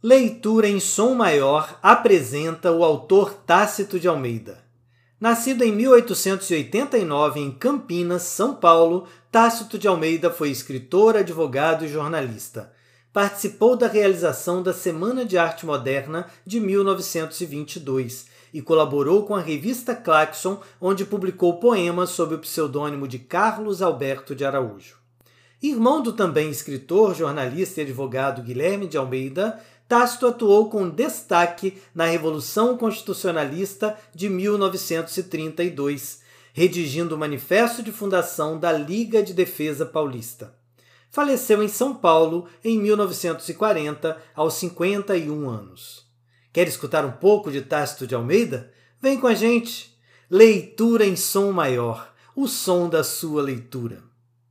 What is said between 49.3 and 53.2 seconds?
gente! Leitura em som maior, o som da